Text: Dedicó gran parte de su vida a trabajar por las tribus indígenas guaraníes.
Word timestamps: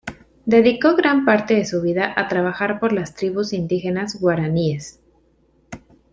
Dedicó 0.47 0.95
gran 0.95 1.25
parte 1.25 1.53
de 1.53 1.63
su 1.63 1.79
vida 1.79 2.11
a 2.17 2.27
trabajar 2.27 2.79
por 2.79 2.91
las 2.91 3.13
tribus 3.13 3.53
indígenas 3.53 4.19
guaraníes. 4.19 4.99